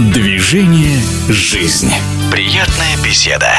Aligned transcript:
Движение 0.00 0.98
«Жизнь». 1.28 1.92
Приятная 2.32 2.96
беседа. 3.04 3.52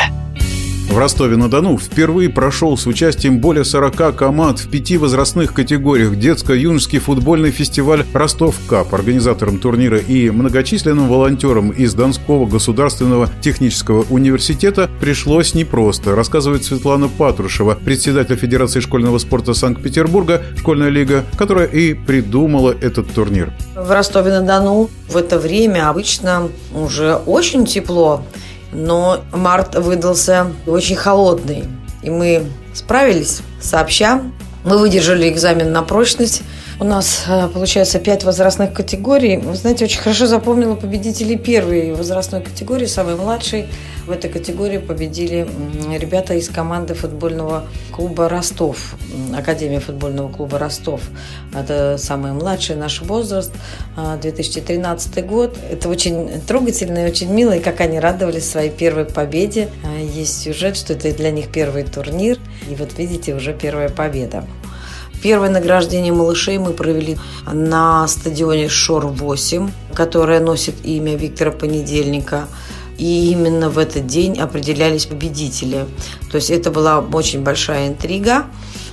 В 0.92 0.98
Ростове-на-Дону 0.98 1.78
впервые 1.78 2.30
прошел 2.30 2.78
с 2.78 2.86
участием 2.86 3.40
более 3.40 3.64
40 3.64 4.14
команд 4.14 4.60
в 4.60 4.70
пяти 4.70 4.98
возрастных 4.98 5.54
категориях 5.54 6.18
детско-юношеский 6.18 7.00
футбольный 7.00 7.50
фестиваль 7.50 8.06
«Ростов 8.12 8.58
Кап». 8.68 8.94
Организатором 8.94 9.58
турнира 9.58 9.98
и 10.00 10.30
многочисленным 10.30 11.08
волонтерам 11.08 11.70
из 11.70 11.94
Донского 11.94 12.46
государственного 12.46 13.30
технического 13.40 14.06
университета 14.10 14.90
пришлось 15.00 15.54
непросто, 15.54 16.14
рассказывает 16.14 16.66
Светлана 16.66 17.08
Патрушева, 17.08 17.80
председатель 17.86 18.36
Федерации 18.36 18.82
школьного 18.82 19.18
спорта 19.18 19.54
Санкт-Петербурга, 19.54 20.42
школьная 20.58 20.90
лига, 20.90 21.24
которая 21.38 21.68
и 21.68 21.94
придумала 21.94 22.76
этот 22.82 23.10
турнир. 23.14 23.54
В 23.78 23.90
Ростове-на-Дону 23.90 24.90
в 25.08 25.16
это 25.16 25.40
время 25.40 25.90
обычно 25.90 26.50
уже 26.74 27.16
очень 27.16 27.66
тепло, 27.66 28.26
но 28.72 29.24
март 29.32 29.76
выдался 29.76 30.48
очень 30.66 30.96
холодный. 30.96 31.66
И 32.02 32.10
мы 32.10 32.48
справились 32.74 33.42
сообща. 33.60 34.22
Мы 34.64 34.78
выдержали 34.78 35.30
экзамен 35.30 35.72
на 35.72 35.84
прочность. 35.84 36.44
У 36.82 36.84
нас, 36.84 37.26
э, 37.28 37.48
получается, 37.48 38.00
пять 38.00 38.24
возрастных 38.24 38.74
категорий. 38.74 39.38
Вы 39.38 39.56
знаете, 39.56 39.86
очень 39.86 40.00
хорошо 40.00 40.26
запомнила 40.26 40.74
победителей 40.74 41.38
первой 41.38 41.94
возрастной 41.94 42.42
категории, 42.42 42.88
самый 42.88 43.16
младший. 43.16 43.68
В 44.08 44.10
этой 44.10 44.32
категории 44.32 44.80
победили 44.80 45.48
ребята 45.96 46.34
из 46.34 46.50
команды 46.50 46.96
футбольного 46.96 47.68
клуба 47.92 48.28
«Ростов», 48.28 48.96
Академия 49.38 49.80
футбольного 49.80 50.30
клуба 50.30 50.58
«Ростов». 50.58 51.02
Это 51.54 52.00
самый 52.00 52.32
младший 52.32 52.76
наш 52.76 53.04
возраст, 53.04 53.52
2013 54.20 55.18
а, 55.18 55.22
год. 55.22 55.60
Это 55.70 55.88
очень 55.88 56.42
трогательно 56.48 57.06
и 57.06 57.12
очень 57.12 57.32
мило, 57.32 57.58
и 57.58 57.60
как 57.60 57.80
они 57.82 58.00
радовались 58.00 58.50
своей 58.50 58.72
первой 58.72 59.06
победе. 59.06 59.70
А, 59.84 60.02
есть 60.02 60.42
сюжет, 60.42 60.78
что 60.78 60.94
это 60.94 61.14
для 61.14 61.30
них 61.30 61.52
первый 61.52 61.84
турнир. 61.84 62.40
И 62.72 62.74
вот 62.74 62.98
видите, 62.98 63.36
уже 63.36 63.54
первая 63.54 63.90
победа. 63.90 64.44
Первое 65.22 65.50
награждение 65.50 66.12
малышей 66.12 66.58
мы 66.58 66.74
провели 66.74 67.18
на 67.52 68.08
стадионе 68.08 68.68
Шор-8, 68.68 69.70
которое 69.94 70.40
носит 70.40 70.76
имя 70.84 71.16
Виктора 71.16 71.52
Понедельника. 71.52 72.48
И 72.98 73.32
именно 73.32 73.70
в 73.70 73.78
этот 73.78 74.06
день 74.08 74.40
определялись 74.40 75.06
победители. 75.06 75.86
То 76.32 76.36
есть 76.36 76.50
это 76.50 76.72
была 76.72 77.00
очень 77.00 77.42
большая 77.42 77.88
интрига. 77.88 78.46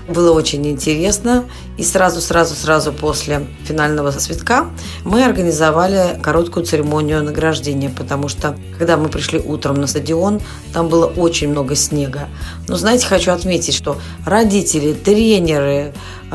Было 0.09 0.33
очень 0.33 0.67
интересно. 0.67 1.45
И 1.77 1.83
сразу-сразу-сразу 1.83 2.93
после 2.93 3.47
финального 3.65 4.11
свитка 4.11 4.71
мы 5.05 5.25
организовали 5.25 6.19
короткую 6.23 6.65
церемонию 6.65 7.23
награждения, 7.23 7.91
потому 7.91 8.29
что, 8.29 8.57
когда 8.79 8.97
мы 8.97 9.11
пришли 9.11 9.39
утром 9.39 9.77
на 9.81 9.87
стадион, 9.87 10.41
там 10.73 10.89
было 10.89 11.05
очень 11.05 11.51
много 11.51 11.75
снега. 11.75 12.29
Но, 12.67 12.77
знаете, 12.77 13.07
хочу 13.07 13.33
отметить, 13.33 13.75
что 13.75 13.99
родители, 14.25 14.95
тренеры, 14.95 15.93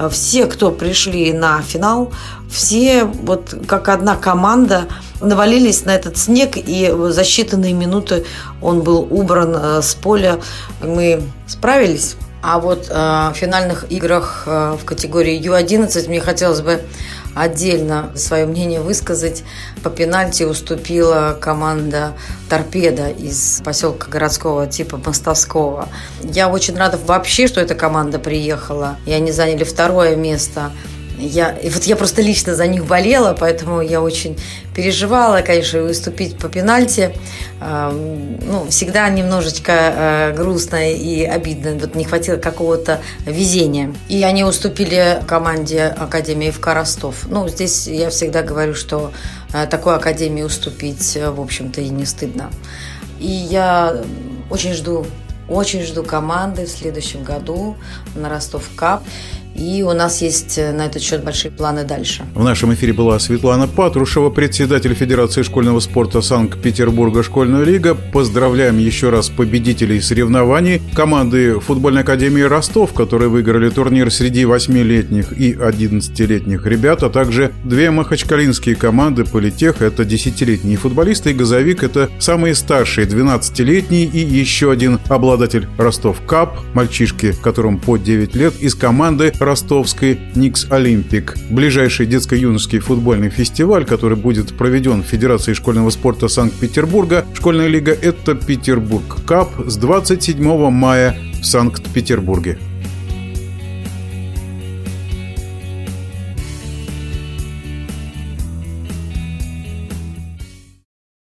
все, 0.10 0.48
кто 0.48 0.72
пришли 0.72 1.34
на 1.34 1.62
финал, 1.62 2.12
все 2.50 3.04
вот 3.04 3.56
как 3.68 3.90
одна 3.90 4.16
команда 4.16 4.88
навалились 5.22 5.86
на 5.86 5.96
этот 5.96 6.18
снег, 6.18 6.54
и 6.56 6.94
за 7.10 7.22
считанные 7.22 7.74
минуты 7.74 8.26
он 8.62 8.82
был 8.82 9.08
убран 9.10 9.56
э, 9.56 9.82
с 9.82 9.96
поля. 9.96 10.40
Мы 10.82 11.24
справились 11.48 12.16
а 12.44 12.60
вот 12.60 12.88
э, 12.90 12.94
в 12.94 13.34
финальных 13.36 13.90
играх 13.90 14.44
э, 14.46 14.76
в 14.80 14.84
категории 14.84 15.34
Ю-11 15.34 16.10
мне 16.10 16.20
хотелось 16.20 16.60
бы 16.60 16.82
отдельно 17.36 18.12
свое 18.16 18.46
мнение 18.46 18.82
высказать. 18.82 19.44
По 19.84 19.90
пенальти 19.90 20.44
уступила 20.44 21.38
команда 21.40 22.14
«Торпеда» 22.50 23.10
из 23.10 23.62
поселка 23.64 24.08
городского 24.10 24.68
типа 24.68 25.00
Мостовского. 25.04 25.90
Я 26.22 26.50
очень 26.50 26.76
рада 26.78 26.98
вообще, 26.98 27.48
что 27.48 27.62
эта 27.62 27.76
команда 27.76 28.20
приехала, 28.20 28.98
и 29.06 29.12
они 29.12 29.32
заняли 29.32 29.64
второе 29.64 30.16
место– 30.16 30.72
я, 31.28 31.52
и 31.52 31.70
вот 31.70 31.84
я 31.84 31.96
просто 31.96 32.22
лично 32.22 32.56
за 32.56 32.68
них 32.68 32.86
болела, 32.86 33.36
поэтому 33.40 33.82
я 33.82 34.02
очень 34.02 34.38
переживала, 34.76 35.42
конечно, 35.42 35.82
выступить 35.82 36.38
по 36.38 36.50
пенальти. 36.50 37.16
Э, 37.60 37.92
ну, 37.92 38.68
всегда 38.70 39.10
немножечко 39.10 39.72
э, 39.72 40.34
грустно 40.36 40.92
и 40.92 41.24
обидно. 41.24 41.74
Вот 41.80 41.96
не 41.96 42.06
хватило 42.06 42.38
какого-то 42.38 43.02
везения. 43.26 43.94
И 44.10 44.24
они 44.24 44.44
уступили 44.44 45.22
команде 45.28 45.84
Академии 45.86 46.52
в 46.52 46.66
Ростов. 46.66 47.28
Ну, 47.28 47.48
здесь 47.48 47.88
я 47.88 48.10
всегда 48.10 48.42
говорю, 48.42 48.74
что 48.74 49.12
э, 49.54 49.68
такой 49.68 49.96
Академии 49.96 50.44
уступить, 50.44 51.18
в 51.18 51.40
общем-то, 51.40 51.82
и 51.82 51.90
не 51.90 52.06
стыдно. 52.06 52.50
И 53.20 53.30
я 53.30 53.96
очень 54.50 54.74
жду 54.74 55.06
очень 55.50 55.84
жду 55.84 56.04
команды 56.04 56.66
в 56.66 56.70
следующем 56.70 57.24
году 57.24 57.76
на 58.16 58.30
Ростов 58.30 58.70
Кап. 58.76 59.04
И 59.56 59.84
у 59.84 59.94
нас 59.94 60.22
есть 60.22 60.58
э, 60.58 60.72
на 60.72 60.88
этот 60.88 61.02
счет 61.02 61.24
большие 61.24 61.52
планы 61.52 61.84
дальше. 61.84 62.24
В 62.34 62.44
нашем 62.44 62.74
эфире 62.74 62.94
была 62.94 63.20
Светлана 63.20 63.68
Патрушева, 63.68 64.30
председатель 64.30 64.94
Федерации 64.94 65.44
школьного 65.44 65.80
спорта 65.80 66.22
Санкт-Петербурга 66.22 67.24
«Школьная 67.24 67.64
лига». 67.64 67.96
Поздравляем 67.96 68.78
еще 68.78 69.10
раз 69.10 69.30
победителей 69.30 70.02
соревнований. 70.02 70.82
Команды 70.94 71.60
футбольной 71.60 72.02
академии 72.02 72.42
«Ростов», 72.42 72.94
которые 72.94 73.30
выиграли 73.30 73.70
турнир 73.70 74.12
среди 74.12 74.44
8-летних 74.44 75.32
и 75.34 75.54
11-летних 75.54 76.66
ребят, 76.66 77.04
а 77.04 77.10
также 77.10 77.52
две 77.64 77.92
махачкалинские 77.92 78.76
команды 78.76 79.24
«Политех»— 79.24 79.78
это 79.82 80.04
10-летние 80.04 80.78
футболисты, 80.78 81.32
и 81.32 81.34
«Газовик»— 81.34 81.84
это 81.86 82.10
самые 82.20 82.56
старшие 82.56 83.06
12-летние 83.06 84.06
и 84.06 84.20
еще 84.20 84.72
один 84.72 85.00
обладатель 85.10 85.68
«Ростов 85.78 86.22
Кап», 86.26 86.58
мальчишки, 86.74 87.34
которым 87.44 87.78
по 87.80 87.98
9 87.98 88.36
лет, 88.36 88.54
из 88.60 88.74
команды 88.74 89.32
ростовской 89.46 90.20
Никс 90.36 90.68
Олимпик. 90.70 91.38
Ближайший 91.50 92.06
детско-юношеский 92.06 92.80
футбольный 92.80 93.30
фестиваль, 93.30 93.86
который 93.86 94.18
будет 94.18 94.58
проведен 94.58 95.04
в 95.04 95.06
Федерации 95.06 95.54
школьного 95.54 95.90
спорта 95.90 96.28
Санкт-Петербурга, 96.28 97.26
школьная 97.34 97.68
лига– 97.68 97.92
это 98.02 98.36
Петербург 98.36 99.18
Кап 99.26 99.50
с 99.66 99.78
27 99.78 100.70
мая 100.70 101.18
в 101.42 101.46
Санкт-Петербурге. 101.46 102.58